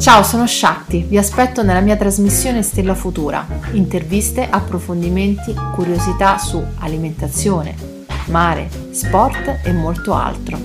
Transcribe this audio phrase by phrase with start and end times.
[0.00, 3.46] Ciao, sono Shakti, vi aspetto nella mia trasmissione Stella Futura.
[3.72, 7.74] Interviste, approfondimenti, curiosità su alimentazione,
[8.28, 10.58] mare, sport e molto altro.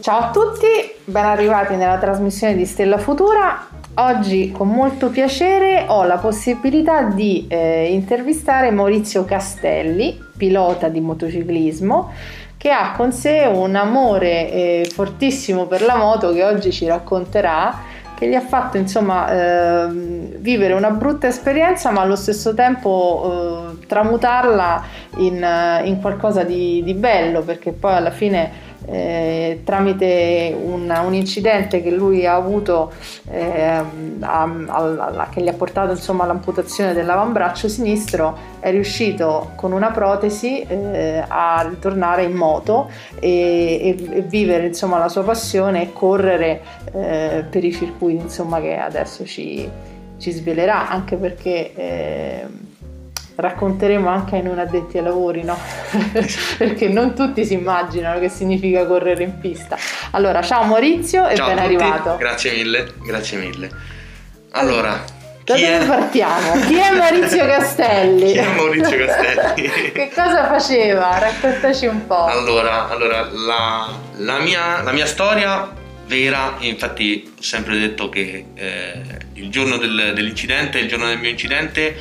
[0.00, 0.66] Ciao a tutti,
[1.04, 3.68] ben arrivati nella trasmissione di Stella Futura.
[3.98, 12.12] Oggi con molto piacere ho la possibilità di eh, intervistare Maurizio Castelli, pilota di motociclismo,
[12.66, 17.72] che ha con sé un amore eh, fortissimo per la moto che oggi ci racconterà
[18.16, 19.86] che gli ha fatto insomma eh,
[20.38, 24.82] vivere una brutta esperienza ma allo stesso tempo eh, tramutarla
[25.18, 25.46] in,
[25.84, 28.50] in qualcosa di, di, bello perché poi alla fine
[28.86, 32.92] eh, tramite un, un, incidente che lui ha avuto
[33.30, 33.82] eh,
[34.20, 40.62] a, a, che gli ha portato insomma all'amputazione dell'avambraccio sinistro è riuscito con una protesi
[40.62, 46.62] eh, a ritornare in moto e, e, e, vivere insomma la sua passione e correre
[46.92, 49.68] eh, per i circuiti insomma che adesso ci,
[50.18, 52.46] ci svelerà anche perché eh,
[53.36, 55.58] racconteremo anche ai non addetti ai lavori, no?
[56.58, 59.76] Perché non tutti si immaginano che significa correre in pista.
[60.12, 62.16] Allora, ciao Maurizio e ciao ben arrivato.
[62.16, 63.70] Grazie mille, grazie mille.
[64.52, 65.04] Allora,
[65.44, 65.86] da dove è?
[65.86, 66.60] partiamo?
[66.66, 68.32] Chi è Maurizio Castelli?
[68.32, 69.70] Chi è Maurizio Castelli?
[69.92, 71.18] che cosa faceva?
[71.18, 72.24] Raccontaci un po'.
[72.24, 75.70] Allora, allora la, la, mia, la mia storia
[76.06, 79.02] vera, infatti ho sempre detto che eh,
[79.34, 81.96] il giorno del, dell'incidente, il giorno del mio incidente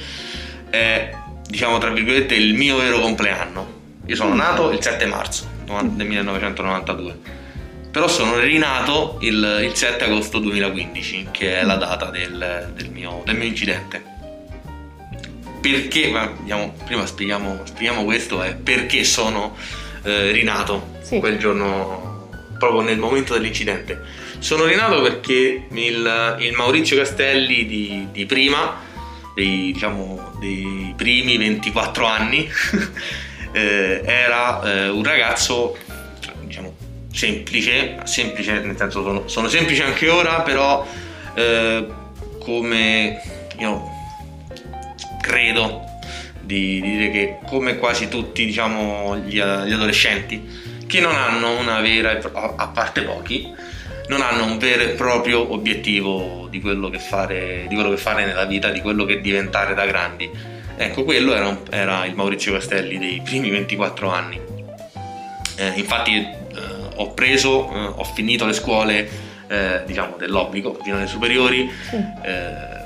[0.70, 1.12] è
[1.48, 3.74] diciamo tra virgolette, il mio vero compleanno.
[4.06, 7.18] Io sono nato il 7 marzo del 1992,
[7.90, 13.24] però sono rinato il, il 7 agosto 2015, che è la data del, del, mio,
[13.26, 14.14] del mio, incidente.
[15.60, 19.56] Perché, ma, diciamo, prima spieghiamo, spieghiamo, questo, è perché sono
[20.04, 21.18] eh, rinato sì.
[21.18, 24.00] quel giorno, proprio nel momento dell'incidente.
[24.38, 28.94] Sono rinato perché il, il Maurizio Castelli di, di prima
[29.36, 32.50] dei, diciamo, dei primi 24 anni
[33.52, 35.78] eh, era eh, un ragazzo
[36.42, 36.74] diciamo,
[37.12, 40.88] semplice, semplice nel senso sono, sono semplice anche ora, però
[41.36, 41.88] eh,
[42.40, 43.22] come
[43.60, 43.84] io
[45.22, 45.84] credo
[46.40, 51.82] di, di, dire che come quasi tutti diciamo, gli, gli adolescenti che non hanno una
[51.82, 53.52] vera, a parte pochi,
[54.08, 58.46] non hanno un vero e proprio obiettivo di quello che fare, quello che fare nella
[58.46, 60.30] vita, di quello che diventare da grandi.
[60.78, 64.40] Ecco, quello era, un, era il Maurizio Castelli dei primi 24 anni.
[65.58, 66.36] Eh, infatti eh,
[66.96, 69.10] ho preso, eh, ho finito le scuole
[69.48, 71.70] eh, diciamo dell'obbligo fino alle superiori.
[71.90, 71.96] Sì.
[71.96, 72.84] Eh,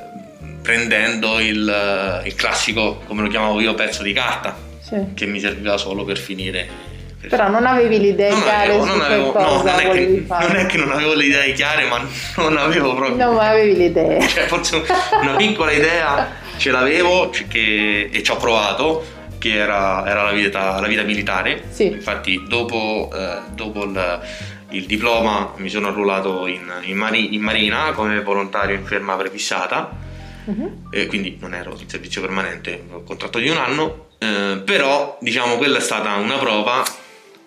[0.62, 5.13] prendendo il, il, classico, come lo chiamavo io, pezzo di carta, sì.
[5.16, 6.88] che mi serviva solo per finire
[7.28, 10.56] però non avevi le idee non chiare avevo, non avevo, no, non, è che, non
[10.56, 12.02] è che non avevo le idee chiare, ma
[12.38, 13.25] non avevo proprio.
[13.25, 14.22] Non avevi le idee.
[14.30, 14.84] Cioè, forse
[15.22, 19.06] una piccola idea ce l'avevo che, e ci ho provato,
[19.38, 21.63] che era, era la, vita, la, vita, militare.
[21.69, 21.88] Sì.
[21.88, 24.22] Infatti, dopo, eh, dopo il,
[24.69, 30.08] il, diploma mi sono arruolato in, in, mari, in marina come volontario in ferma prefissata.
[30.46, 30.88] Uh-huh.
[30.90, 35.58] E quindi non ero in servizio permanente, ho contratto di un anno, eh, però diciamo
[35.58, 36.84] quella è stata una prova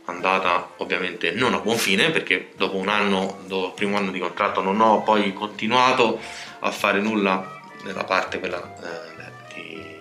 [0.07, 4.19] andata ovviamente non a buon fine perché dopo un anno, dopo il primo anno di
[4.19, 6.19] contratto non ho poi continuato
[6.61, 10.01] a fare nulla nella parte quella eh, di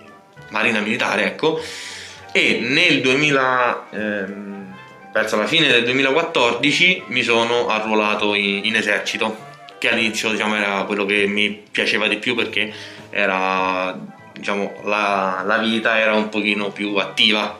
[0.50, 1.60] marina militare ecco.
[2.32, 4.74] E nel 2000 ehm,
[5.12, 10.84] verso la fine del 2014 mi sono arruolato in, in esercito che all'inizio diciamo, era
[10.84, 12.72] quello che mi piaceva di più perché
[13.10, 13.98] era
[14.32, 17.58] diciamo la, la vita era un pochino più attiva.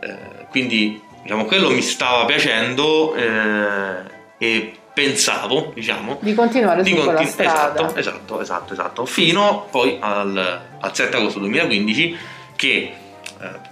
[0.00, 3.96] Eh, quindi diciamo, quello mi stava piacendo eh,
[4.38, 7.80] e pensavo, diciamo, di continuare di su continu- quella strada.
[7.80, 12.16] Esatto, esatto, esatto, esatto, fino poi al, al 7 agosto 2015
[12.54, 12.94] che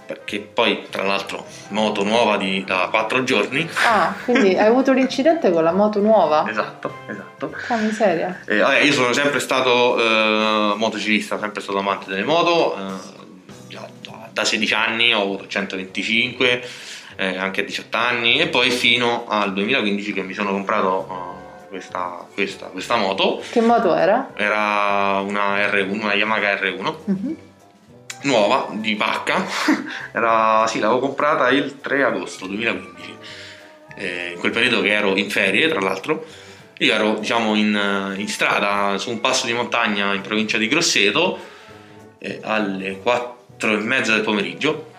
[0.05, 3.67] perché poi tra l'altro moto nuova di, da 4 giorni.
[3.85, 6.45] Ah, quindi hai avuto l'incidente con la moto nuova?
[6.49, 7.49] esatto, esatto.
[7.49, 8.41] Che miseria.
[8.45, 13.21] Eh, vabbè, io sono sempre stato eh, motociclista, sempre stato amante delle moto, eh,
[14.31, 16.67] da 16 anni ho avuto 125
[17.15, 21.67] eh, anche a 18 anni e poi fino al 2015 che mi sono comprato uh,
[21.69, 23.41] questa, questa, questa, moto.
[23.49, 24.31] Che moto era?
[24.35, 26.95] Era una R1, una Yamaha R1.
[27.09, 27.33] Mm-hmm.
[28.23, 29.45] Nuova, di pacca,
[30.13, 33.17] era, sì, l'avevo comprata il 3 agosto 2015,
[33.97, 36.25] eh, in quel periodo che ero in ferie tra l'altro,
[36.77, 41.37] io ero diciamo in, in strada su un passo di montagna in provincia di Grosseto
[42.17, 44.92] eh, alle 4 e mezza del pomeriggio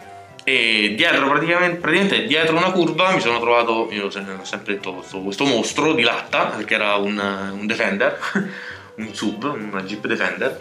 [0.44, 5.20] e dietro praticamente, praticamente, dietro una curva mi sono trovato, io ho sempre detto questo,
[5.20, 8.18] questo mostro di latta, perché era un, un Defender,
[8.96, 10.60] un sub, una Jeep Defender,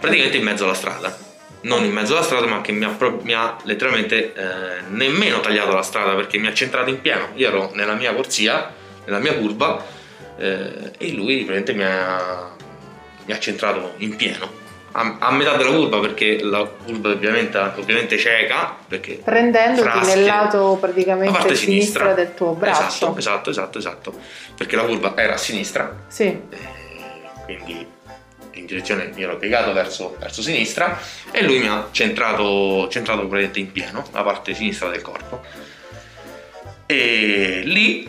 [0.00, 1.32] praticamente in mezzo alla strada.
[1.60, 5.74] Non in mezzo alla strada, ma che mi ha, mi ha letteralmente eh, nemmeno tagliato
[5.74, 7.28] la strada perché mi ha centrato in pieno.
[7.34, 8.72] Io ero nella mia corsia,
[9.04, 9.84] nella mia curva,
[10.38, 12.50] eh, e lui praticamente mi ha,
[13.24, 14.63] mi ha centrato in pieno
[14.96, 20.24] a, a, metà della curva perché la curva ovviamente, ovviamente cieca perché prendendoti frasche, nel
[20.24, 21.56] lato praticamente sinistra.
[21.56, 22.12] sinistra.
[22.14, 23.16] del tuo braccio.
[23.16, 24.14] Esatto esatto esatto esatto.
[24.56, 26.04] Perché la curva era a sinistra.
[26.06, 26.24] Sì.
[26.24, 26.58] Eh,
[27.44, 27.86] quindi
[28.52, 30.98] in direzione mi ero piegato verso, verso sinistra
[31.32, 35.42] e lui mi ha centrato, centrato praticamente in pieno la parte sinistra del corpo.
[36.86, 38.08] E lì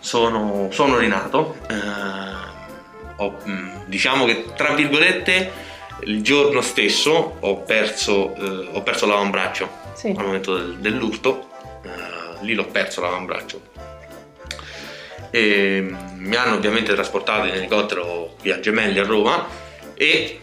[0.00, 1.56] sono, sono rinato.
[1.70, 2.44] Eh,
[3.16, 5.64] ho, mm, diciamo che tra virgolette
[6.00, 10.14] il giorno stesso ho perso, eh, ho perso l'avambraccio sì.
[10.16, 11.48] al momento del, dell'urto,
[11.82, 13.74] eh, lì l'ho perso l'avambraccio.
[15.30, 19.46] E mi hanno ovviamente trasportato in elicottero qui a Gemelli a Roma
[19.94, 20.40] e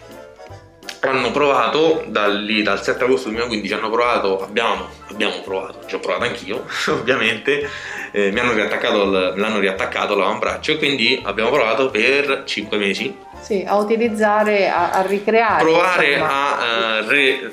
[1.01, 5.99] hanno provato da lì, dal 7 agosto 2015 hanno provato, abbiamo, abbiamo provato, ci ho
[5.99, 7.69] provato anch'io ovviamente,
[8.15, 13.65] eh, mi hanno riattaccato, l'hanno riattaccato l'avambraccio e quindi abbiamo provato per 5 mesi sì,
[13.67, 15.63] a utilizzare, a, a ricreare.
[15.63, 17.51] Provare a uh, re,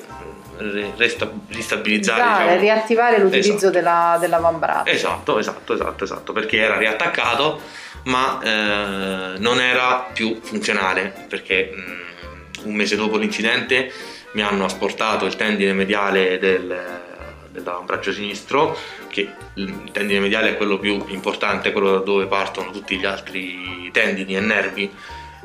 [0.58, 2.60] re, resta, ristabilizzare, diciamo.
[2.60, 3.70] riattivare l'utilizzo esatto.
[3.70, 4.90] della, dell'avambraccio.
[4.90, 11.80] Esatto, esatto, esatto, esatto, perché era riattaccato ma eh, non era più funzionale perché mh,
[11.80, 13.92] mm, un mese dopo l'incidente
[14.32, 17.09] mi hanno asportato il tendine mediale del,
[17.50, 18.76] dell'avambraccio sinistro,
[19.08, 23.90] che il tendine mediale è quello più importante, quello da dove partono tutti gli altri
[23.92, 24.90] tendini e nervi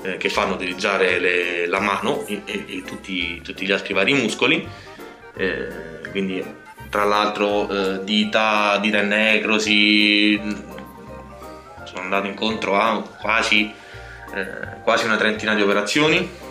[0.03, 4.13] eh, che fanno utilizzare le, la mano e, e, e tutti, tutti, gli altri vari
[4.13, 4.67] muscoli.
[5.35, 6.43] Eh, quindi,
[6.89, 10.39] tra l'altro, eh, dita, dita e necrosi,
[11.85, 13.71] sono andato incontro a quasi,
[14.33, 16.43] eh, quasi una trentina di operazioni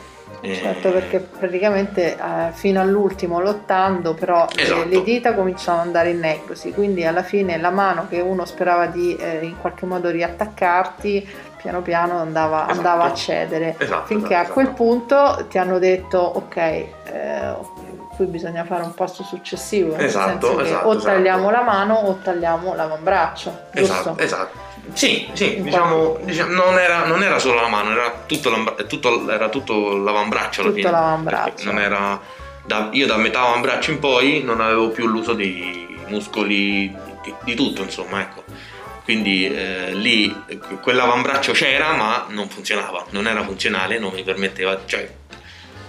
[0.53, 4.85] Certo, perché praticamente eh, fino all'ultimo lottando, però esatto.
[4.89, 8.87] le, dita cominciano ad andare in necrosi, quindi alla fine la mano che uno sperava
[8.87, 12.73] di eh, in qualche modo riattaccarti piano piano andava, esatto.
[12.73, 17.55] andava a cedere esatto, finché esatto, a quel punto ti hanno detto ok eh,
[18.17, 21.95] qui bisogna fare un passo successivo nel esatto, senso che esatto, o tagliamo la mano
[21.95, 24.59] o tagliamo l'avambraccio esatto, esatto.
[24.95, 28.51] Sì, sì, diciamo, diciamo non, era, non, era, solo la mano, era tutto,
[28.87, 31.65] tutto, era tutto l'avambraccio alla tutto l'avambraccio.
[31.65, 32.21] Non era,
[32.65, 37.55] da, io da metà avambraccio in poi non avevo più l'uso di muscoli, di, di
[37.55, 38.45] tutto, insomma, ecco.
[39.03, 40.35] Quindi eh, lì
[40.81, 45.13] quell'avambraccio c'era ma non funzionava, non era funzionale, non mi permetteva, cioè,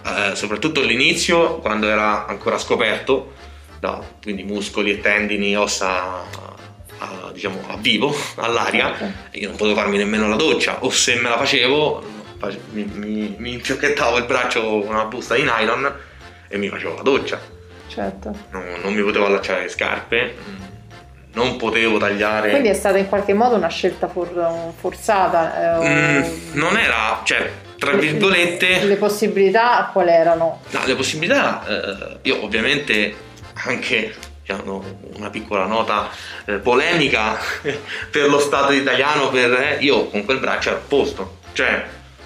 [0.03, 3.33] eh, soprattutto all'inizio quando era ancora scoperto,
[3.79, 6.54] da, quindi muscoli e tendini, ossa
[6.99, 9.37] a, diciamo, a vivo, all'aria, certo.
[9.37, 12.13] io non potevo farmi nemmeno la doccia o se me la facevo
[12.71, 15.93] mi, mi, mi infiocchettavo il braccio con una busta di nylon
[16.47, 17.39] e mi facevo la doccia.
[17.87, 18.35] Certo.
[18.51, 20.63] Non, non mi potevo allacciare le scarpe
[21.35, 22.49] non potevo tagliare.
[22.49, 25.81] Quindi è stata in qualche modo una scelta for- forzata?
[25.81, 28.79] Eh, mm, non era, cioè, tra virgolette.
[28.79, 30.61] Le, le possibilità quali erano?
[30.69, 33.15] No, le possibilità, eh, io ovviamente
[33.65, 34.13] anche
[34.45, 34.83] diciamo,
[35.15, 36.09] una piccola nota
[36.45, 37.37] eh, polemica
[38.11, 41.83] per lo Stato italiano, per, eh, io con quel braccio ero a posto, cioè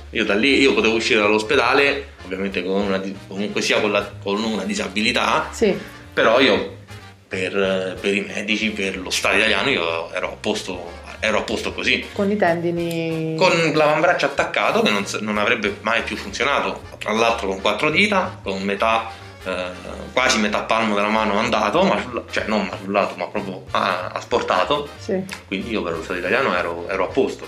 [0.10, 4.44] io da lì io potevo uscire dall'ospedale, ovviamente con una, comunque sia con, la, con
[4.44, 5.78] una disabilità, sì.
[6.14, 6.78] però io
[7.26, 11.72] per, per, i medici, per lo Stato italiano, io ero a posto, ero a posto
[11.72, 12.06] così.
[12.12, 13.36] Con i tendini?
[13.38, 18.40] Con l'avambraccio attaccato che non, non, avrebbe mai più funzionato, tra l'altro con quattro dita,
[18.44, 19.10] con metà,
[19.44, 19.72] eh,
[20.14, 24.90] quasi metà palmo della mano andato, ma cioè non masullato, ma proprio asportato.
[24.98, 25.24] Sì.
[25.48, 27.46] Quindi io per lo Stato italiano ero, ero a posto.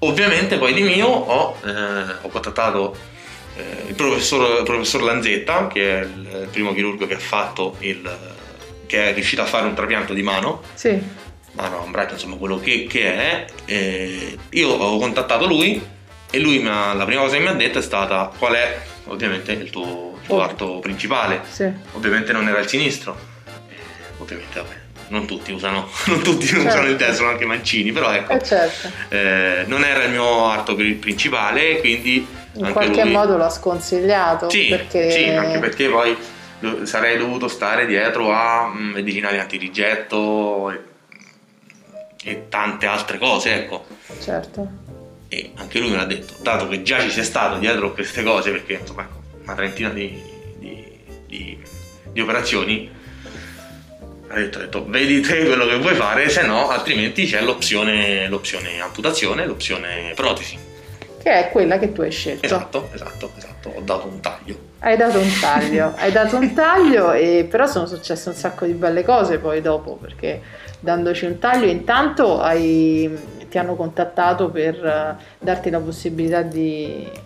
[0.00, 1.70] Ovviamente poi di mio ho, eh,
[2.22, 2.96] ho contattato
[3.56, 8.34] eh, il professor, il professor Lanzetta, che è il primo chirurgo che ha fatto il
[8.86, 10.62] che è riuscito a fare un trapianto di mano.
[10.74, 10.98] Sì.
[11.52, 13.46] Mano, un braccio, insomma, quello che, che è.
[13.64, 15.82] E io ho contattato lui
[16.30, 19.52] e lui ha, la prima cosa che mi ha detto è stata qual è ovviamente
[19.52, 20.42] il tuo, tuo oh.
[20.42, 21.40] arto principale.
[21.48, 21.70] Sì.
[21.92, 23.16] Ovviamente non era il sinistro.
[23.68, 23.74] E,
[24.18, 24.74] ovviamente, vabbè,
[25.08, 26.66] non tutti usano, non tutti certo.
[26.66, 28.32] usano il destro, anche Mancini, però ecco.
[28.32, 28.90] Eh certo.
[29.08, 32.26] eh, non era il mio arto principale, quindi...
[32.54, 33.12] In qualche lui...
[33.12, 34.48] modo l'ha sconsigliato.
[34.48, 35.10] Sì, perché...
[35.10, 36.16] sì, anche perché poi
[36.84, 40.80] sarei dovuto stare dietro a mm, medicinali antirigetto e,
[42.24, 43.84] e tante altre cose, ecco.
[44.20, 44.84] Certo.
[45.28, 48.50] E anche lui me l'ha detto, dato che già ci sei stato dietro queste cose,
[48.50, 50.20] perché insomma ecco, una trentina di,
[50.58, 51.58] di, di,
[52.10, 52.90] di operazioni,
[54.28, 58.28] ha detto, ha detto, vedi te quello che vuoi fare, se no altrimenti c'è l'opzione,
[58.28, 60.58] l'opzione amputazione, l'opzione protesi.
[61.22, 62.44] Che è quella che tu hai scelto.
[62.44, 64.58] Esatto, esatto, esatto, ho dato un taglio.
[64.80, 68.72] Hai dato un taglio, hai dato un taglio e però sono successe un sacco di
[68.72, 70.42] belle cose poi dopo perché
[70.80, 73.10] dandoci un taglio intanto hai,
[73.48, 77.25] ti hanno contattato per uh, darti la possibilità di eh,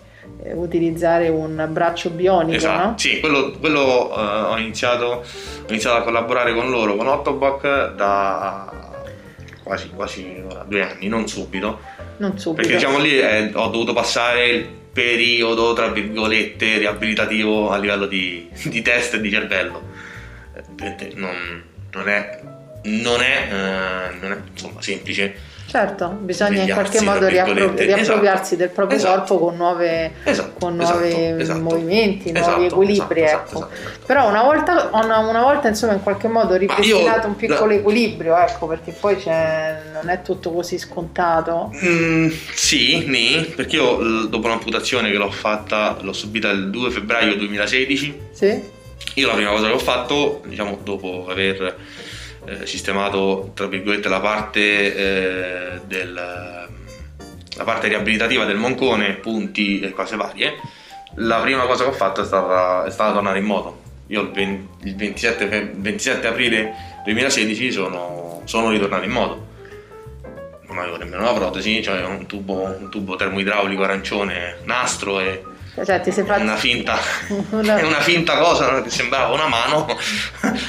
[0.53, 2.87] utilizzare un braccio bionico, esatto.
[2.87, 2.97] no?
[2.97, 8.71] Sì, quello, quello uh, ho, iniziato, ho iniziato a collaborare con loro, con Ottobock da
[9.63, 11.79] quasi, quasi due anni, non subito.
[12.17, 12.61] Non subito.
[12.61, 18.49] Perché diciamo lì eh, ho dovuto passare il periodo, tra virgolette, riabilitativo a livello di,
[18.63, 19.89] di testa e di cervello.
[20.53, 22.41] Eh, non, non è,
[22.83, 28.55] non è, eh, non è insomma, semplice Certo, bisogna in qualche modo riappro- riappropriarsi esatto.
[28.57, 29.19] del proprio esatto.
[29.19, 30.59] corpo con, nuove, esatto.
[30.59, 31.61] con nuovi esatto.
[31.61, 32.49] movimenti, esatto.
[32.49, 33.23] nuovi equilibri.
[33.23, 33.95] Esatto, ecco.
[34.05, 37.75] Però una volta, una, una volta, insomma in qualche modo ripristinato un piccolo la...
[37.75, 41.71] equilibrio, ecco, perché poi non è tutto così scontato.
[41.85, 47.37] Mm, sì, nì, perché io dopo l'amputazione che l'ho fatta, l'ho subita il 2 febbraio
[47.37, 48.19] 2016.
[48.31, 48.61] Sì.
[49.13, 51.77] Io la prima cosa che ho fatto, diciamo, dopo aver
[52.45, 59.91] eh, sistemato tra virgolette la parte, eh, del, la parte riabilitativa del moncone, punti e
[59.91, 60.55] cose varie,
[61.15, 63.79] la prima cosa che ho fatto è stata, è stata tornare in moto.
[64.07, 66.73] Io il, 20, il 27, 27, aprile
[67.05, 69.49] 2016 sono, sono ritornato in moto
[70.71, 76.01] non avevo nemmeno una protesi, cioè un tubo, un tubo termoidraulico arancione, nastro e cioè,
[76.01, 76.41] ti sei fatto...
[76.41, 76.97] una, finta,
[77.51, 77.77] una...
[77.79, 79.85] è una finta cosa che sembrava una mano.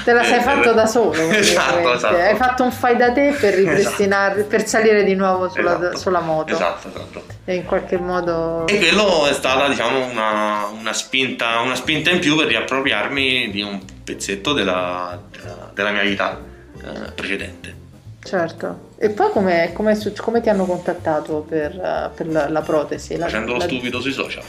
[0.05, 1.13] Te la sei eh, fatto da solo.
[1.33, 2.15] Esatto, esatto.
[2.15, 4.49] Hai fatto un fai da te per ripristinare, esatto.
[4.49, 5.99] per salire di nuovo sulla, esatto.
[5.99, 6.53] sulla moto.
[6.53, 7.25] Esatto, esatto.
[7.45, 8.67] E in qualche modo.
[8.69, 13.61] E quello è stata, diciamo, una, una, spinta, una spinta in più per riappropriarmi di
[13.63, 16.41] un pezzetto della, della, della mia vita
[16.81, 17.75] eh, precedente.
[18.23, 18.91] Certo.
[19.03, 23.17] E poi come, come, come ti hanno contattato per, per la, la, protesi?
[23.17, 23.65] Facendo lo la...
[23.65, 24.45] stupido sui social.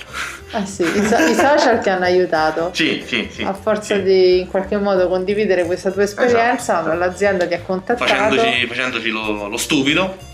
[0.51, 2.69] Ah sì, i, so, i social ti hanno aiutato.
[2.71, 3.41] Sì, sì, sì.
[3.41, 4.03] A forza sì.
[4.03, 6.95] di in qualche modo condividere questa tua esperienza, esatto.
[6.95, 8.05] l'azienda ti ha contattato.
[8.05, 10.32] Facendoci, facendoci lo, lo stupido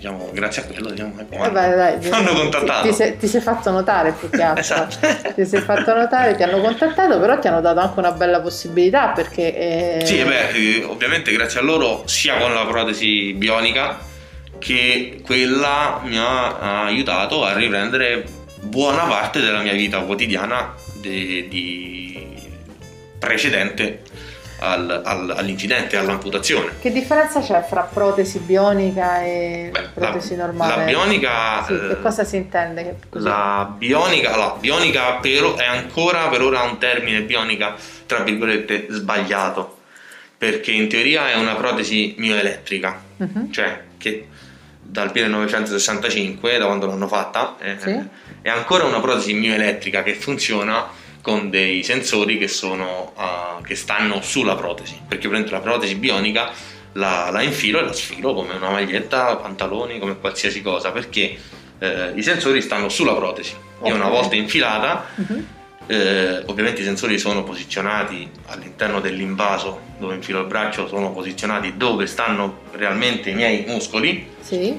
[0.00, 2.82] diciamo, grazie a quello diciamo, ecco, eh beh, dai, hanno contattato.
[2.82, 4.60] Ti, ti, sei, ti, sei, fatto notare più che altro.
[4.60, 4.96] esatto.
[5.34, 9.08] Ti sei fatto notare, ti hanno contattato, però ti hanno dato anche una bella possibilità
[9.08, 9.98] perché...
[10.00, 10.06] Eh...
[10.06, 13.98] Sì, beh, ovviamente grazie a loro sia con la protesi bionica
[14.58, 18.24] che quella mi ha aiutato a riprendere
[18.62, 22.28] buona parte della mia vita quotidiana di, di
[23.18, 24.02] precedente
[24.60, 26.74] al, al, all'incidente, all'amputazione.
[26.80, 30.76] Che differenza c'è fra protesi bionica e Beh, protesi la, normale?
[30.76, 31.64] La bionica...
[31.64, 32.98] Sì, eh, cosa si intende?
[33.10, 37.74] La bionica, la bionica per, è ancora per ora un termine bionica,
[38.06, 39.78] tra virgolette, sbagliato,
[40.36, 43.50] perché in teoria è una protesi mioelettrica, uh-huh.
[43.50, 44.28] cioè che
[44.80, 47.98] dal 1965, da quando l'hanno fatta, eh, sì.
[48.42, 54.22] è ancora una protesi mioelettrica che funziona con dei sensori che, sono, uh, che stanno
[54.22, 56.52] sulla protesi, perché prendo la protesi bionica,
[56.92, 61.38] la, la, infilo e la sfilo come una maglietta, pantaloni, come qualsiasi cosa, perché
[61.78, 63.54] eh, i sensori stanno sulla protesi.
[63.78, 63.90] Okay.
[63.90, 65.44] E una volta infilata, uh-huh.
[65.86, 72.06] eh, ovviamente i sensori sono posizionati all'interno dell'invaso dove infilo il braccio, sono posizionati dove
[72.06, 74.26] stanno realmente i miei muscoli.
[74.40, 74.78] Sì.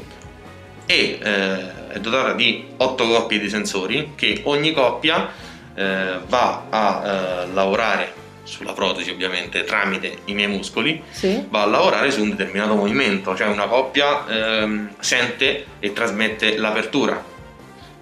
[0.85, 7.01] E eh, è dotata di 8 coppie di sensori che ogni coppia eh, va a
[7.03, 11.45] eh, lavorare sulla protesi ovviamente tramite i miei muscoli, sì.
[11.49, 17.23] va a lavorare su un determinato movimento, cioè una coppia ehm, sente e trasmette l'apertura,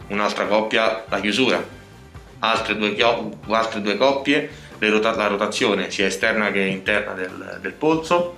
[0.08, 1.64] un'altra coppia la chiusura,
[2.40, 2.96] altre due,
[3.50, 4.50] altre due coppie
[4.80, 8.38] la rotazione sia esterna che interna del, del polso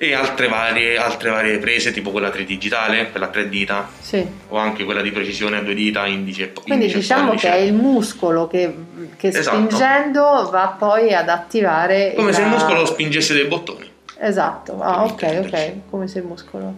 [0.00, 4.24] e altre varie, altre varie prese tipo quella tridigitale, quella tre dita sì.
[4.48, 7.56] o anche quella di precisione a due dita, indice e Quindi indice diciamo che è
[7.56, 8.72] il muscolo che,
[9.16, 9.56] che Esatto.
[9.56, 13.90] spingendo va poi ad attivare come la- se il muscolo spingesse dei bottoni.
[14.20, 16.74] Esatto, ah, ok, ok, come se il muscolo...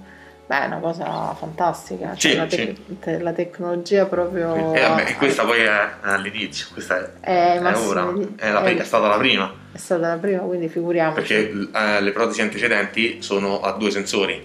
[0.51, 2.57] Beh, è una cosa fantastica, Sì, cioè la, sì.
[2.57, 4.75] tec- te- la tecnologia proprio...
[4.75, 9.07] E vabbè, questa poi è all'inizio, questa è, È ora, è, la- è- è stata
[9.07, 11.21] la prima, È stata la prima, quindi figuriamoci.
[11.21, 14.45] perché eh, le protesi antecedenti sono a due sensori,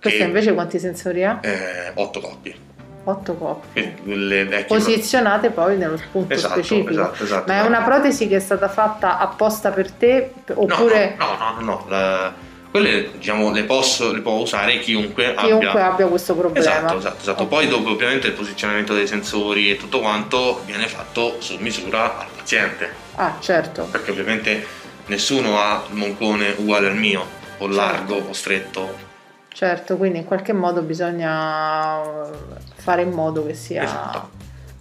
[0.00, 1.40] Questa che- invece quanti sensori ha?
[1.42, 2.54] eh, otto coppie.
[3.02, 4.64] Otto coppie.
[4.68, 6.90] Posizionate poi nello spunto Esatto, specifico.
[6.90, 11.16] esatto, esatto, Ma è una protesi che è stata fatta apposta per te No, oppure
[11.18, 15.92] no, no, no, no, la- quelle diciamo le, posso, le può usare chiunque, chiunque abbia
[15.92, 16.66] abbia questo problema?
[16.66, 17.42] Esatto, esatto, esatto.
[17.42, 17.48] Ok.
[17.48, 22.26] Poi dopo ovviamente il posizionamento dei sensori e tutto quanto viene fatto su misura al
[22.34, 23.84] paziente, Ah, certo.
[23.90, 24.66] perché ovviamente
[25.06, 27.24] nessuno ha il moncone uguale al mio,
[27.58, 29.10] o largo o stretto.
[29.52, 32.00] Certo, quindi in qualche modo bisogna
[32.76, 34.28] fare in modo che sia Esatto.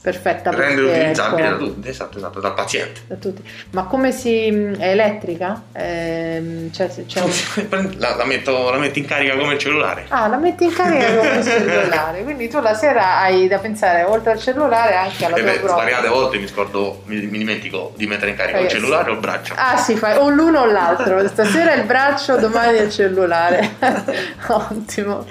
[0.01, 3.01] Perfetta per Rendere utilizzabile da tutti, esatto, esatto, dal paziente.
[3.07, 3.43] da tutti.
[3.71, 5.61] Ma come si è elettrica?
[5.73, 6.89] Ehm, cioè,
[7.21, 10.05] un- La, la metto, la metto in carica come il cellulare.
[10.09, 14.03] Ah, la metti in carica con il cellulare, quindi tu la sera hai da pensare
[14.03, 15.73] oltre al cellulare anche alla E tua beh, prova.
[15.73, 18.79] svariate volte mi scordo, mi, mi dimentico di mettere in carica il Ragazzi.
[18.81, 19.53] cellulare o il braccio.
[19.57, 23.75] Ah sì, fai o l'uno o l'altro, stasera il braccio, domani il cellulare.
[24.47, 25.25] ottimo,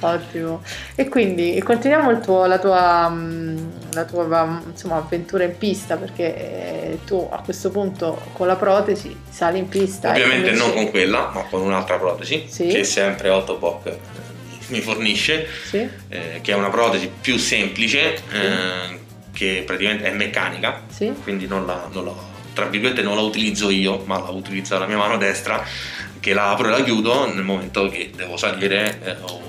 [0.00, 0.62] ottimo.
[0.94, 3.56] E quindi continuiamo il tuo- la tua, mm,
[3.94, 9.16] la tua insomma, avventura in pista, perché eh, tu a questo punto con la protesi
[9.28, 10.10] sali in pista.
[10.10, 12.66] Ovviamente cominci- non con quella, ma con un'altra protesi Sì.
[12.66, 13.98] che sempre Autoboc eh,
[14.68, 19.00] mi fornisce, Sì, eh, che è una protesi più semplice, eh,
[19.32, 21.12] che praticamente è meccanica, sì.
[21.22, 24.86] quindi non la, non la- tra virgolette non la utilizzo io, ma la utilizza la
[24.86, 25.62] mia mano destra,
[26.20, 29.40] che la apro e la chiudo nel momento che devo salire eh, o,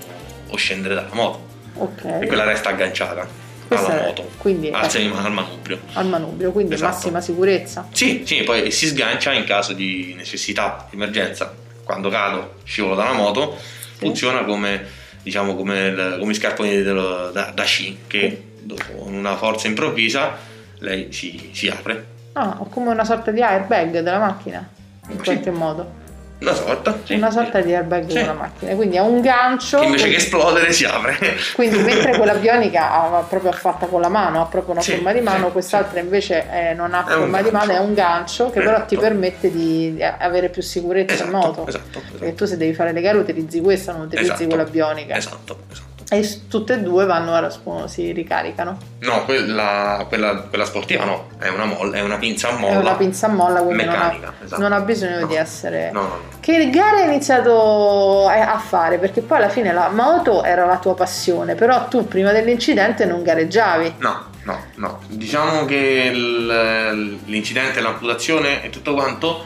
[0.49, 1.43] o scendere dalla moto.
[1.75, 2.03] Ok.
[2.21, 3.27] E quella resta agganciata
[3.67, 5.79] Questa alla moto, quindi al, è- semi- al manubrio.
[5.93, 6.91] al manubrio, quindi Esatto.
[6.93, 7.88] massima sicurezza.
[7.91, 11.53] Sì, sì, poi si sgancia in caso di necessità, di emergenza.
[11.84, 13.55] Quando cado, scivolo dalla moto,
[13.98, 14.86] funziona come,
[15.24, 20.36] diciamo, come, il- come i scarponi dello- da, da sci, che dopo una forza improvvisa
[20.79, 22.05] lei si, si apre.
[22.34, 24.67] Ah, o come una sorta di airbag della macchina,
[25.10, 25.24] in Sì.
[25.24, 26.03] qualche modo.
[26.38, 28.13] Una sorta, sì, una sorta di airbag Sì.
[28.15, 29.80] della macchina, quindi ha un gancio.
[29.80, 31.18] Che invece che esplodere si apre.
[31.56, 35.13] Quindi mentre quella bionica ha proprio fatta con la mano, ha proprio una Sì, forma
[35.13, 38.60] di mano, quest'altra invece eh, non ha È forma di mano, è un gancio che
[38.62, 39.01] però ti Esatto.
[39.10, 41.68] permette di di avere più sicurezza Esatto, in moto.
[41.68, 42.34] esatto, Perché esatto.
[42.36, 44.48] tu se devi fare le gare utilizzi questa, non utilizzi Esatto.
[44.48, 45.15] quella bionica.
[45.15, 45.94] Esatto, esatto.
[46.07, 48.77] E tutte e due vanno alla sp- si ricaricano.
[49.00, 52.74] No, quella, quella, quella sportiva no, è una, molla, è una pinza a molla.
[52.74, 54.33] È una pinza a molla, quindi non ha, meccanica.
[54.43, 54.62] esatto.
[54.62, 55.25] non ha bisogno No.
[55.25, 55.89] di essere...
[55.91, 56.19] No, no, no.
[56.39, 59.00] Che gare hai iniziato a a fare?
[59.00, 63.24] Perché poi alla fine la moto era la tua passione, però tu prima dell'incidente non
[63.24, 63.95] gareggiavi.
[63.97, 65.00] No, no, no.
[65.07, 69.43] Diciamo che l'incidente, l'amputazione e tutto quanto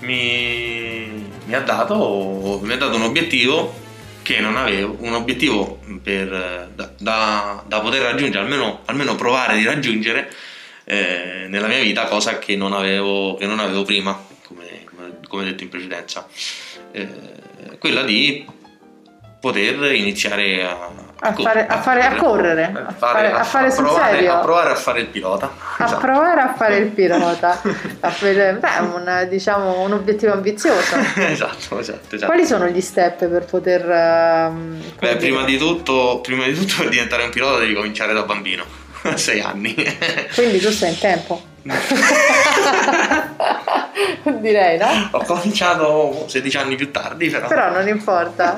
[0.00, 3.79] mi, mi ha dato, mi ha dato un obiettivo
[4.30, 9.64] che non avevo, un obiettivo per, da, da- da poter raggiungere, almeno, almeno provare di
[9.64, 10.32] raggiungere
[10.84, 15.44] eh, nella mia vita, cosa che non avevo, che non avevo prima, come, come- come
[15.44, 16.28] detto in precedenza.
[16.92, 17.08] Eh,
[17.80, 18.46] quella di
[19.40, 20.90] poter iniziare a,
[21.22, 24.32] A fare- a fare- a correre, a fare- a fare sul provare, serio.
[24.32, 25.50] a provare a fare il pilota.
[25.76, 26.00] A Esatto.
[26.00, 27.60] provare a fare il pilota,
[28.00, 30.96] a beh, un, diciamo, un obiettivo ambizioso.
[31.16, 32.24] esatto, esatto, esatto.
[32.32, 33.82] Quali sono gli step per poter...
[33.84, 38.22] come Beh, prima di, tutto, prima di tutto per diventare un pilota devi cominciare da
[38.22, 38.64] bambino,
[39.04, 39.74] a 6 anni.
[40.34, 41.42] Quindi tu sei in tempo.
[44.40, 45.08] Direi, no?
[45.10, 47.46] Ho cominciato 16 anni più tardi, però.
[47.46, 48.56] Però non importa.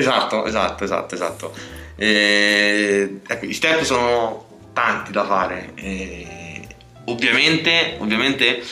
[0.00, 1.54] Esatto, esatto, esatto, esatto.
[1.96, 5.72] Eh, ecco, gli step sono tanti da fare.
[5.76, 6.66] eh,
[7.06, 8.62] ovviamente, ovviamente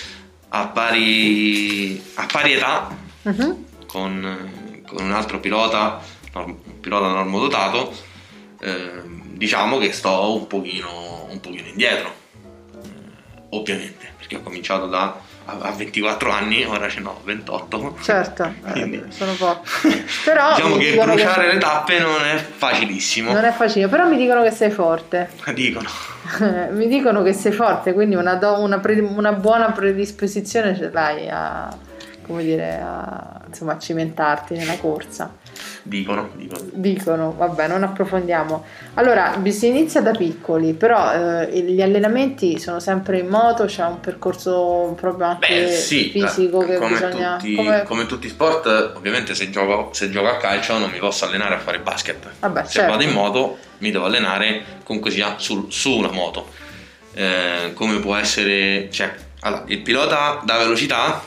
[0.50, 3.64] a pari, a pari età Mhm.
[3.86, 6.00] con, con un altro pilota,
[6.34, 7.92] un pilota normodotato,
[8.60, 12.12] ehm, diciamo che sto un pochino, un pochino indietro.
[12.82, 12.88] Eh,
[13.50, 17.96] ovviamente, perché ho cominciato da a a 24 anni, ora ce n'ho 28.
[18.02, 20.04] Certo, eh, Quindi- sono pochi.
[20.24, 23.32] Però diciamo che bruciare le tappe non è facilissimo.
[23.32, 25.30] Non è facile, però mi dicono che sei forte.
[25.54, 25.88] Dicono.
[26.72, 31.28] mi dicono che sei forte, quindi una, do- una pre- una buona predisposizione ce l'hai
[31.30, 31.68] a,
[32.28, 35.34] come dire, a, insomma, a cimentarti nella corsa.
[35.82, 36.60] Dicono, dicono.
[36.72, 38.64] Dicono, vabbè, non approfondiamo.
[38.94, 43.98] Allora, si inizia da piccoli, però eh, gli allenamenti sono sempre in moto, c'è un
[43.98, 47.36] percorso proprio anche Beh, sì, fisico eh, che come, bisogna...
[47.36, 50.98] tutti, come- come tutti i sport, ovviamente se gioco, se gioco a calcio non mi
[50.98, 52.28] posso allenare a fare basket.
[52.38, 52.90] Vabbè, se certo.
[52.90, 56.48] vado in moto mi devo allenare comunque sia sul- su una moto.
[57.14, 61.20] Eh, come può essere, cioè, allora, il pilota da velocità,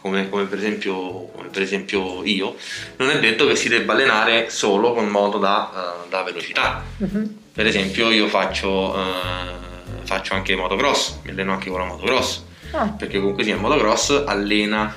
[0.00, 2.56] come, come per esempio, come per esempio io,
[2.96, 6.82] non è detto che si debba allenare solo con moto da, eh, da velocità.
[6.98, 7.38] Mhm.
[7.52, 12.88] Per esempio io faccio, eh, faccio anche motocross, mi alleno anche con la motocross Ah,
[12.88, 14.92] perché comunque sia il motocross allena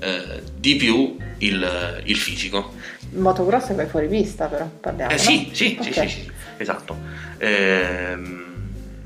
[0.00, 2.72] eh, di più il, il fisico.
[3.12, 5.10] il motocross e vai fuori pista, però parliamo.
[5.10, 5.20] Eh no?
[5.20, 6.96] sì, sì, sì, sì, sì, esatto.
[7.38, 8.50] Ehm,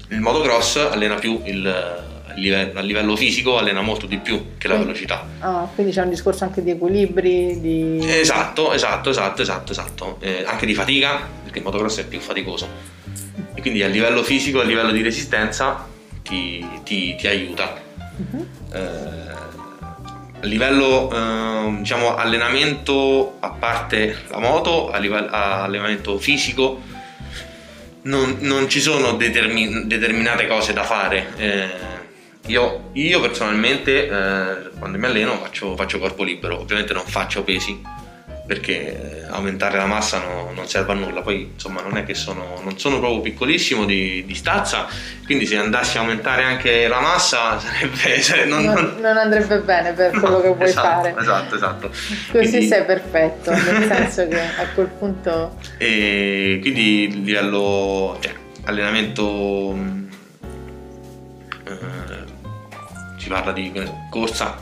[0.08, 4.74] il motocross allena più il, livello, a livello fisico, allena molto di più che la
[4.74, 5.26] Quindi- velocità.
[5.40, 7.98] Ah, quindi c'è un discorso anche di equilibri, di...
[8.06, 10.16] Esatto, esatto, esatto, esatto, esatto.
[10.20, 12.68] Eh, anche di fatica, perché il motocross è più faticoso.
[13.54, 15.86] E quindi a livello fisico, a livello di resistenza
[16.22, 17.80] ti, ti- ti aiuta.
[18.16, 18.46] Mhm.
[18.72, 18.78] Eh,
[20.38, 26.80] a livello eh, diciamo allenamento a parte la moto a livello a allenamento fisico
[28.02, 31.68] non, non ci sono determin- determinate cose da fare eh,
[32.46, 38.04] io, io, personalmente eh, quando mi alleno faccio, faccio corpo libero ovviamente non faccio pesi
[38.46, 41.20] perché eh, aumentare la massa no, non serve a nulla.
[41.20, 44.86] Poi insomma non è che sono, non sono proprio piccolissimo di, di, stazza,
[45.24, 49.92] quindi se andassi a aumentare anche la massa sarebbe, sarebbe non, non, non, andrebbe bene
[49.92, 51.14] per no, quello che vuoi esatto, fare.
[51.18, 51.88] Esatto, esatto.
[51.88, 55.58] Così quindi, sei perfetto, nel senso che a quel punto...
[55.78, 58.32] E quindi il livello, cioè,
[58.64, 60.04] allenamento...
[61.68, 62.05] Eh,
[63.26, 63.72] si parla di
[64.08, 64.56] corsa,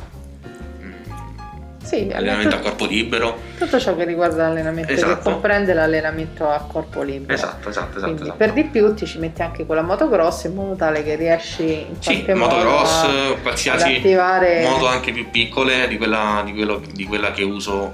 [1.82, 3.38] sì, allenamento a corpo libero.
[3.58, 5.16] Tutto ciò che riguarda l'allenamento, esatto.
[5.16, 7.34] che comprende l'allenamento a corpo libero.
[7.34, 8.36] Esatto, esatto, esatto, esatto.
[8.38, 11.62] Per di più ti ci metti anche con la motocross in modo tale che riesci
[11.62, 14.62] in sì, qualche modo motocross, a, qualsiasi attivare...
[14.62, 17.92] moto anche più piccole di quella, di quello, di quella che uso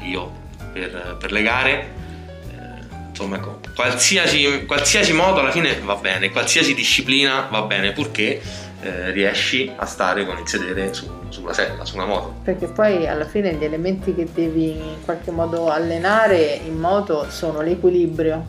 [0.00, 0.30] eh, io
[0.74, 1.72] per, per, le gare.
[2.50, 8.38] Eh, insomma, ecco, qualsiasi, qualsiasi moto alla fine va bene, qualsiasi disciplina va bene, purché
[8.82, 12.34] eh, riesci a stare con il sedere su, sulla sella, su una moto.
[12.42, 17.60] Perché poi alla fine gli elementi che devi in qualche modo allenare in moto sono
[17.60, 18.46] l'equilibrio,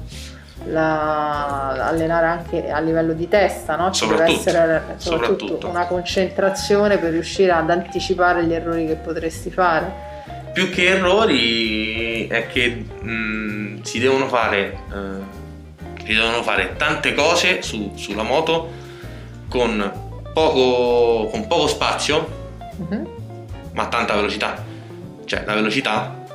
[0.65, 3.91] la, allenare anche a livello di testa, no?
[3.91, 9.51] Ci deve essere soprattutto, soprattutto una concentrazione per riuscire ad anticipare gli errori che potresti
[9.51, 10.11] fare.
[10.51, 17.61] Più che errori è che mh, si devono fare, eh, si devono fare tante cose
[17.61, 18.81] su, sulla moto
[19.47, 20.02] con
[20.33, 23.09] poco, con poco spazio, uh-huh.
[23.73, 24.65] ma tanta velocità.
[25.25, 26.25] Cioè la velocità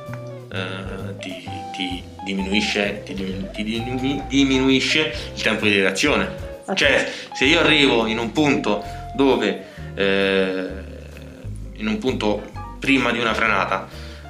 [0.51, 3.13] eh, ti, ti, diminuisce, ti,
[3.53, 6.47] ti, diminuisce, il tempo di reazione.
[6.63, 6.75] Okay.
[6.75, 8.83] Cioè se io arrivo in un punto
[9.15, 10.67] dove, eh,
[11.73, 13.87] in un punto prima di una frenata,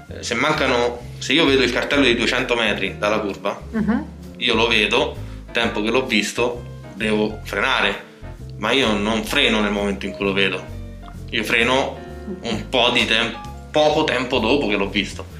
[0.08, 4.08] eh, se mancano, se io vedo il cartello di 200 metri dalla curva, uh-huh.
[4.38, 5.16] io lo vedo,
[5.52, 8.08] tempo che l'ho visto, devo frenare
[8.60, 10.64] ma io non freno nel momento in cui lo vedo,
[11.30, 11.98] io freno
[12.42, 13.40] un po' di tempo,
[13.72, 15.38] poco tempo dopo che l'ho visto.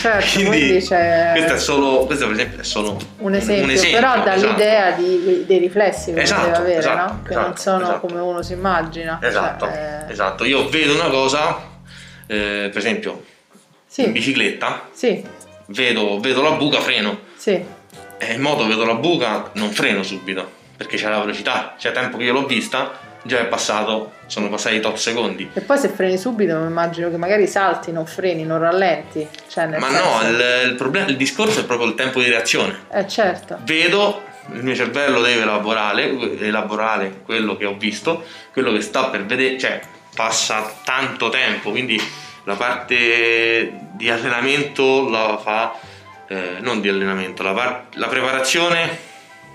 [0.00, 1.32] Certo, quindi, quindi c'è...
[1.34, 5.02] questo, è solo, questo per esempio è solo un esempio, un esempio però dà esatto.
[5.02, 7.22] di, dei riflessi che esatto, deve avere, esatto, no?
[7.22, 8.06] che non esatto, sono esatto.
[8.06, 9.18] come uno si immagina.
[9.22, 10.12] Esatto, cioè, eh...
[10.12, 10.44] esatto.
[10.44, 11.62] io vedo una cosa,
[12.26, 13.22] eh, per esempio,
[13.86, 14.04] sì.
[14.04, 15.22] in bicicletta, sì.
[15.66, 17.18] vedo, vedo la buca, freno.
[17.36, 17.62] Sì.
[18.18, 22.16] E in moto vedo la buca, non freno subito perché c'è la velocità, c'è tempo
[22.16, 25.50] che io l'ho vista, già è passato, sono passati 8 secondi.
[25.52, 29.26] E poi se freni subito mi immagino che magari salti, non freni, non rallenti.
[29.46, 30.02] Cioè Ma senso...
[30.04, 32.86] no, il, il, problema, il discorso è proprio il tempo di reazione.
[32.92, 33.58] Eh certo.
[33.62, 39.24] Vedo, il mio cervello deve elaborare, elaborare quello che ho visto, quello che sta per
[39.24, 39.80] vedere, cioè
[40.14, 42.00] passa tanto tempo, quindi
[42.44, 45.74] la parte di allenamento la fa,
[46.26, 49.10] eh, non di allenamento, la, par- la preparazione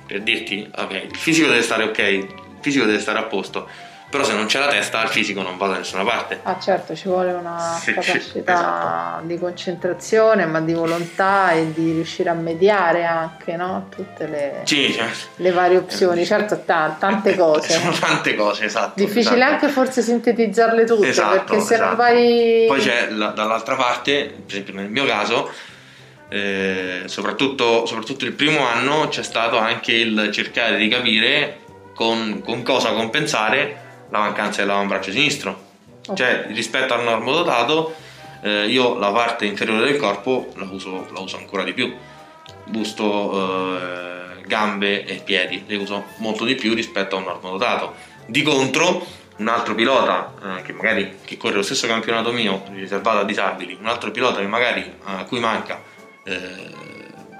[0.07, 2.27] per dirti, ok, il fisico deve stare ok, il
[2.61, 3.67] fisico deve stare a posto,
[4.09, 6.39] però se non c'è la testa il fisico non va da nessuna parte.
[6.43, 9.25] Ah certo, ci vuole una sì, capacità esatto.
[9.25, 13.89] di concentrazione, ma di volontà e di riuscire a mediare anche no?
[13.93, 15.27] tutte le, sì, certo.
[15.35, 17.73] le, varie opzioni, certo t- tante cose.
[17.79, 18.93] Sono tante cose, esatto.
[18.95, 19.51] Difficile esatto.
[19.51, 21.87] anche forse sintetizzarle tutte, esatto, perché se esatto.
[21.87, 22.63] non vai...
[22.65, 25.51] Poi c'è la, dall'altra parte, per esempio nel mio caso,
[26.29, 31.59] eh, soprattutto, soprattutto, il primo anno c'è stato anche il cercare di capire
[31.93, 35.65] con, con cosa compensare la mancanza dell'avambraccio sinistro.
[36.07, 36.15] Okay.
[36.15, 37.95] Cioè, rispetto al normodotato,
[38.41, 41.93] eh, io la parte inferiore del corpo la uso, la uso ancora di più.
[42.65, 44.07] Busto, eh,
[44.47, 47.93] gambe e piedi le uso molto di più rispetto a un normodotato.
[48.25, 49.05] Di contro,
[49.37, 53.77] un altro pilota eh, che magari che corre lo stesso campionato mio riservato a disabili,
[53.79, 55.95] un altro pilota che magari a cui manca
[56.27, 56.75] eh,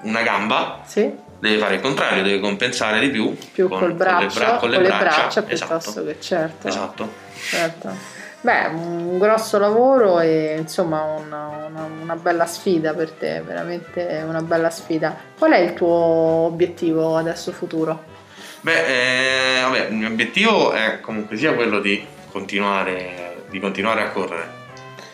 [0.03, 1.13] una gamba, sì.
[1.39, 4.57] deve fare il contrario, deve compensare di più, più con, col braccio, con le, bra-
[4.57, 5.73] con le, con braccia, le braccia esatto.
[5.73, 6.67] piuttosto che certo.
[6.67, 7.09] Esatto.
[7.49, 8.15] certo.
[8.39, 14.41] Beh, un grosso lavoro e insomma una, una, una, bella sfida per te, veramente una
[14.41, 15.17] bella sfida.
[15.37, 18.15] Qual è il tuo obiettivo adesso futuro?
[18.61, 24.09] Beh, eh, vabbè, il mio obiettivo è comunque sia quello di continuare, di continuare a
[24.11, 24.49] correre,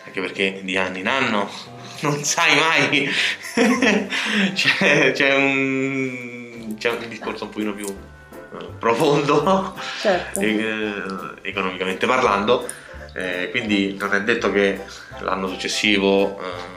[0.04, 1.48] anche perché di anno in anno
[2.00, 3.10] non sai mai.
[4.54, 10.40] c'è, c'è, un, c'è, un, discorso un pochino più uh, profondo, certo.
[10.42, 10.92] eh,
[11.42, 12.66] economicamente parlando.
[13.14, 14.80] Eh, quindi non è detto che
[15.20, 16.74] l'anno successivo eh,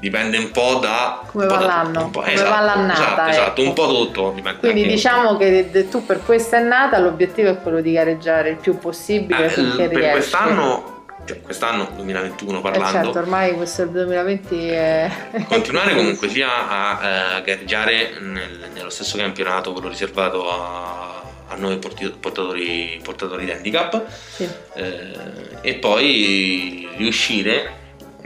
[0.00, 3.00] dipende un po' da come va l'anno, come esatto, va l'annata.
[3.00, 3.30] Esatto, ecco.
[3.30, 4.30] esatto, un po' tutto.
[4.32, 4.72] Quindi anche...
[4.72, 9.50] diciamo che tu per questa annata l'obiettivo è quello di gareggiare il più possibile eh,
[9.50, 10.12] finché per riesci.
[10.12, 10.97] quest'anno
[11.28, 15.10] cioè quest'anno 2021 Eh parlando, certo, ormai questo 2020 è...
[15.46, 21.54] continuare comunque sia a, eh, a gareggiare nel- nello stesso campionato, quello riservato a, a
[21.56, 24.48] noi portatori, portatori di handicap, Sì.
[24.74, 25.12] eh,
[25.60, 27.72] e poi riuscire,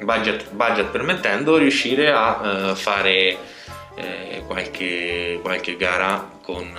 [0.02, 3.36] budget, budget permettendo, riuscire a eh, fare
[3.96, 6.72] eh, qualche, qualche gara con,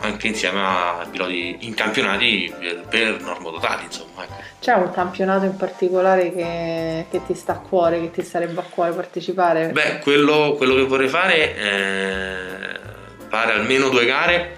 [0.00, 4.24] anche insieme a piloti in campionati per, per normodotati, insomma.
[4.24, 4.55] Ecco.
[4.66, 8.64] C'è un campionato in particolare che, che ti sta a cuore, che ti sarebbe a
[8.68, 9.68] cuore partecipare?
[9.68, 12.80] Beh, quello, quello che vorrei fare è
[13.28, 14.56] fare almeno due gare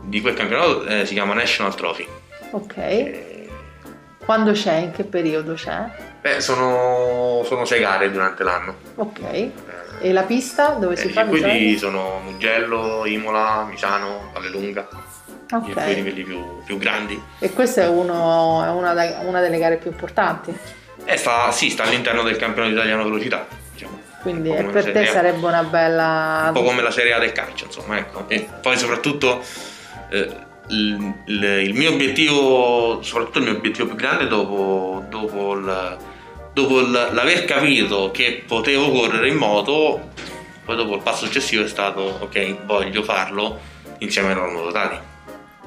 [0.00, 2.06] di quel campionato, eh, si chiama National Trophy.
[2.52, 2.76] Ok.
[2.78, 3.48] Eh,
[4.24, 4.76] Quando c'è?
[4.76, 5.84] In che periodo c'è?
[6.22, 8.76] Beh, sono, sono sei gare durante l'anno.
[8.94, 9.20] Ok.
[9.20, 9.52] Eh,
[10.00, 11.48] E la pista dove si eh, fa i di solito?
[11.48, 14.88] quelli sono Mugello, Imola, Misano, Vallelunga,
[15.58, 15.72] i Ok.
[16.02, 17.20] quelli più, più grandi.
[17.38, 20.56] E questa è, uno- è una, una delle gare più importanti.
[21.04, 23.46] E sta, sì, sta all'interno del campionato italiano velocità.
[23.72, 23.98] Diciamo.
[24.22, 25.12] Quindi eh, per te Serie A.
[25.12, 26.44] sarebbe una bella.
[26.48, 28.24] un po' come la Serie A del calcio, insomma, ecco.
[28.28, 29.42] E poi soprattutto
[30.10, 30.28] eh,
[30.68, 35.96] il, il- il mio obiettivo, soprattutto il mio obiettivo più grande dopo, dopo, il-
[36.52, 40.10] dopo l'aver capito che potevo correre in moto,
[40.64, 43.58] poi dopo il passo successivo è stato ok, voglio farlo
[43.98, 44.98] insieme ai normodotati.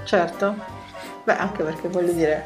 [0.04, 0.56] Certo.
[1.24, 2.44] Beh, anche perché voglio dire,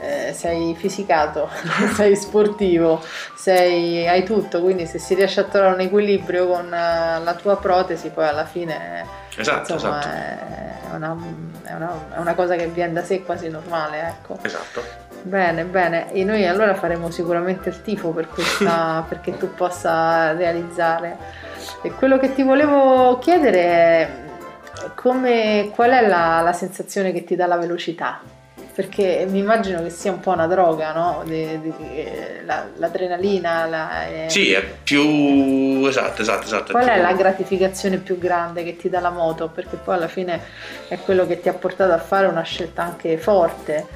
[0.00, 1.48] eh, sei fisicato,
[1.94, 3.02] sei sportivo,
[3.36, 7.56] sei, hai tutto, quindi se si riesce a trovare un equilibrio con eh, la tua
[7.58, 10.14] protesi, poi alla fine Esatto, insomma, esatto.
[10.92, 11.16] è, una,
[11.64, 14.38] è una- è una cosa che viene da sé quasi normale, ecco.
[14.40, 14.82] Esatto.
[15.22, 21.16] Bene, bene, e noi allora faremo sicuramente il tifo per questa, perché tu possa realizzare.
[21.82, 24.08] E quello che ti volevo chiedere è
[24.94, 28.20] come, qual è la, la sensazione che ti dà la velocità?
[28.76, 31.22] Perché mi immagino che sia un po' una droga, no?
[31.24, 33.64] Di- di- eh, la- l'adrenalina.
[33.64, 34.24] la- eh.
[34.28, 36.72] Sì, è più esatto, esatto, esatto.
[36.72, 39.48] Qual è più- la gratificazione più grande che ti dà la moto?
[39.48, 40.42] Perché poi alla fine
[40.88, 43.86] è quello che ti ha portato a fare una scelta anche forte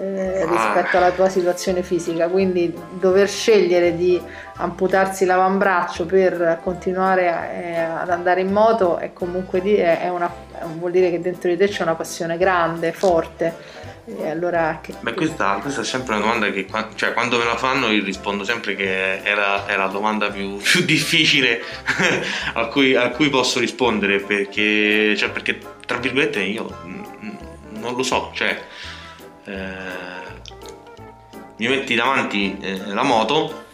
[0.00, 0.48] eh, Ah.
[0.48, 2.28] rispetto alla tua situazione fisica.
[2.28, 4.22] Quindi dover scegliere di
[4.58, 10.32] amputarsi l'avambraccio per continuare a- eh, ad andare in moto è comunque di- è una-
[10.76, 13.86] vuol dire che dentro di te c'è una passione grande, forte.
[14.16, 17.56] E allora che, Beh, questa, questa è sempre una domanda che cioè, quando me la
[17.56, 21.60] fanno io rispondo sempre che è la, è la domanda più, più difficile
[22.54, 26.74] a, cui, a cui posso rispondere perché, cioè, perché tra virgolette io
[27.70, 28.58] non lo so, cioè
[29.44, 30.26] eh,
[31.56, 33.66] mi metti davanti eh, la moto,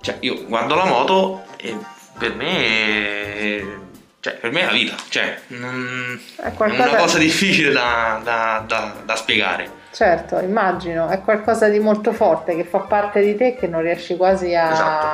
[0.00, 1.76] cioè io guardo la moto e
[2.18, 3.83] per me,
[4.24, 8.18] cioè, per me è la vita, cioè non- è è qualcosa una cosa difficile da-
[8.24, 9.68] da- da- da spiegare.
[9.92, 14.16] Certo, immagino, è qualcosa di molto forte che fa parte di te che non riesci
[14.16, 15.06] quasi a, Esatto.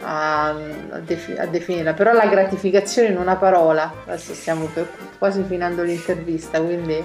[0.00, 0.54] a, a
[1.00, 1.92] defi- a definire.
[1.92, 7.04] Però la gratificazione in una parola, adesso stiamo per- quasi finendo l'intervista, quindi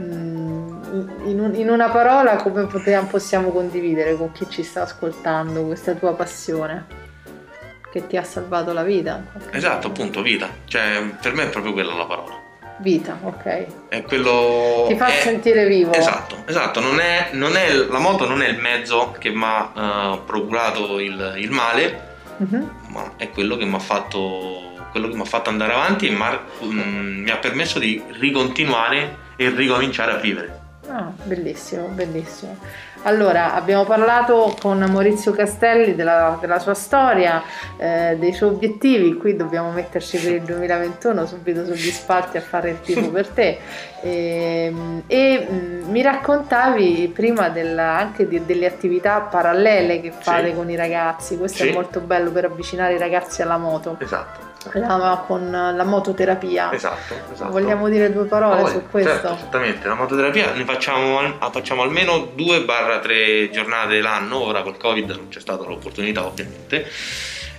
[0.00, 0.82] mm,
[1.26, 6.14] in, un- in una parola come possiamo condividere con chi ci sta ascoltando questa tua
[6.16, 7.01] passione
[7.92, 9.22] che ti ha salvato la vita?
[9.50, 10.48] Esatto, appunto, vita.
[10.64, 12.40] Cioè, per me è proprio quella la parola.
[12.78, 13.66] Vita, ok.
[13.88, 14.86] È quello.
[14.88, 15.92] Ti fa è- sentire vivo.
[15.92, 16.80] Esatto, esatto.
[16.80, 19.72] Non è, non è- la moto non è il mezzo che mi ha
[20.14, 22.70] eh, procurato il, il male, Mhm.
[22.88, 24.70] ma è quello che mi ha fatto.
[24.90, 29.48] Quello che mi ha fatto andare avanti e mm, mi ha permesso di ricontinuare e
[29.50, 30.60] ricominciare a vivere.
[30.88, 32.58] Ah, bellissimo, bellissimo.
[33.04, 37.42] Allora, abbiamo parlato con Maurizio Castelli della, della sua storia,
[37.76, 39.16] eh, dei suoi obiettivi.
[39.16, 43.58] Qui dobbiamo metterci per il 2021 subito sugli spalti a fare il tifo per te.
[44.04, 50.54] Ehm, E, mh, mi raccontavi prima della- anche di- delle attività parallele che fate Sì.
[50.54, 51.38] con i ragazzi.
[51.38, 51.68] Questo Sì.
[51.68, 54.40] è molto bello per avvicinare i ragazzi alla moto, Esatto,
[54.74, 56.72] la- con la mototerapia.
[56.72, 57.50] esatto, esatto.
[57.50, 59.10] Vogliamo dire due parole Ah, su questo?
[59.10, 65.10] Certo, esattamente, la mototerapia ne facciamo, ah, facciamo almeno 2-3 giornate l'anno, ora col Covid
[65.10, 66.88] non c'è stata l'opportunità ovviamente,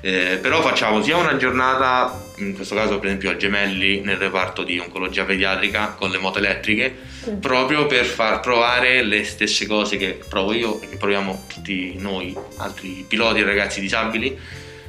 [0.05, 4.63] Eh, però facciamo sia una giornata, in questo caso per esempio a Gemelli nel reparto
[4.63, 7.31] di oncologia pediatrica con le moto elettriche, Sì.
[7.37, 12.35] proprio per far provare le stesse cose che provo io e che proviamo tutti noi,
[12.57, 14.37] altri piloti e ragazzi disabili,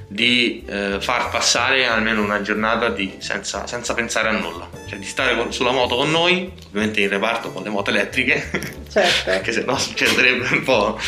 [0.06, 5.04] di eh, far passare almeno una giornata di- senza, senza pensare a nulla, cioè di
[5.06, 8.50] stare con- sulla moto con noi, ovviamente in reparto con le moto elettriche,
[8.90, 9.22] Certo.
[9.30, 10.98] perché se no succederebbe un po'.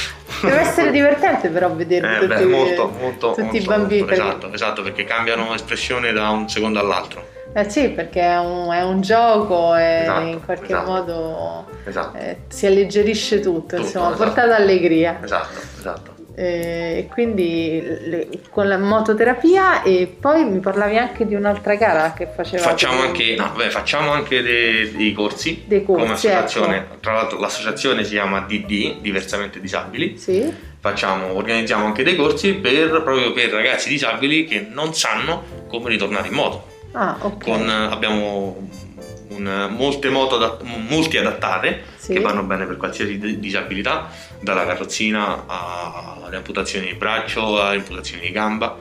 [0.43, 4.01] Deve essere divertente però vedere Eh, tutti, beh, molto, molto, tutti i molto, bambini.
[4.01, 7.35] molto, perché- esatto, esatto, perché cambiano espressione da un secondo all'altro.
[7.55, 10.91] Eh sì, perché è un, è un gioco e Esatto, in qualche esatto.
[10.91, 14.25] modo Esatto, eh, si alleggerisce tutto, Tutto, insomma, esatto.
[14.25, 15.21] portata allegria.
[15.23, 16.15] esatto, esatto.
[16.39, 22.13] Eh, E quindi le- con la mototerapia e poi mi parlavi anche di un'altra gara
[22.13, 22.69] che facevate.
[22.69, 25.63] Facciamo anche, no, beh, facciamo anche dei, dei corsi.
[25.67, 26.77] Dei corsi, come associazione.
[26.77, 26.97] ecco.
[27.01, 30.19] Tra l'altro l'associazione si chiama DD, Diversamente Disabili.
[30.19, 35.89] Sì, Facciamo, organizziamo anche dei corsi per, proprio per ragazzi disabili che non sanno come
[35.91, 36.67] ritornare in moto.
[36.93, 37.43] ah ok.
[37.45, 38.69] Con, abbiamo
[39.37, 42.15] un- molte moto adat- molti adattate Sì.
[42.15, 44.09] che vanno bene per qualsiasi di- disabilità,
[44.41, 48.77] dalla carrozzina alle amputazioni di braccio, alle amputazioni di gamba.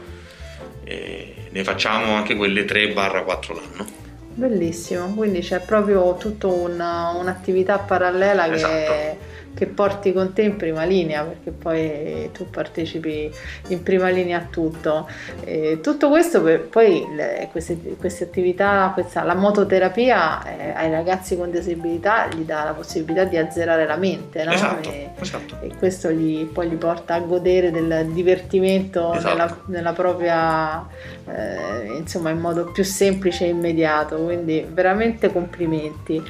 [0.83, 4.03] E ne facciamo anche quelle 3-4 l'anno.
[4.37, 8.73] Bellissimo, quindi c'è proprio tutta una- un'attività parallela che, Esatto.
[8.91, 9.17] che
[9.65, 13.31] porti con te in prima linea, perché poi tu partecipi
[13.69, 15.07] in prima linea a tutto.
[15.45, 21.37] E tutto questo per poi le- queste, queste attività, questa, la mototerapia eh, ai ragazzi
[21.37, 24.51] con disabilità gli dà la possibilità di azzerare la mente, no?
[24.51, 25.57] Esatto, E, esatto.
[25.61, 29.29] e questo gli, poi li porta a godere del divertimento Esatto.
[29.33, 30.85] nella, nella propria,
[31.27, 34.17] eh, insomma, in modo più semplice e immediato.
[34.17, 36.21] Quindi veramente complimenti.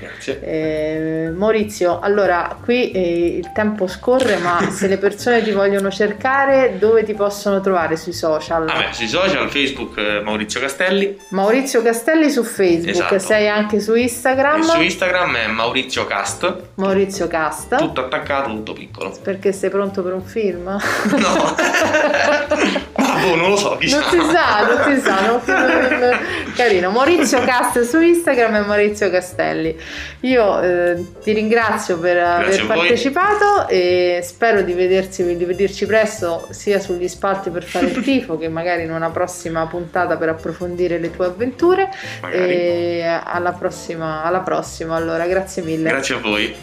[0.41, 6.75] Eh, Maurizio, allora qui eh, il tempo scorre, ma se le persone ti vogliono cercare,
[6.79, 8.65] dove ti possono trovare sui social?
[8.65, 13.19] Vabbè, sui social, Facebook eh, Maurizio Castelli, Maurizio Castelli su Facebook, Esatto.
[13.19, 18.73] sei anche su Instagram, e su Instagram è Maurizio Cast, Maurizio Casta, tutto attaccato, tutto
[18.73, 19.13] piccolo.
[19.21, 20.63] perché sei pronto per un film?
[21.15, 21.55] No,
[23.19, 24.01] boh, non lo so, Non chissà.
[24.09, 26.19] si sa, non si sa, non- non-
[26.55, 26.89] carino.
[26.91, 29.77] Maurizio Cast su Instagram e Maurizio Castelli.
[30.21, 32.77] Io eh, ti ringrazio per aver a voi.
[32.77, 38.37] partecipato e spero di vedersi, di vederci presto sia sugli spalti per fare il tifo
[38.37, 41.89] che magari in una prossima puntata per approfondire le tue avventure.
[42.21, 42.43] Magari.
[42.53, 45.89] E alla prossima, alla prossima allora, grazie mille.
[45.89, 46.55] Grazie a voi.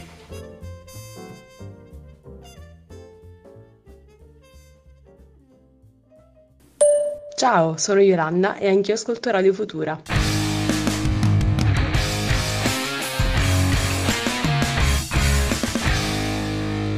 [7.42, 10.00] Ciao, sono Yolanda e anch'io ascolto Radio Futura.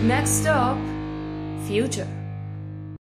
[0.02, 0.76] Next stop,
[1.64, 2.23] future.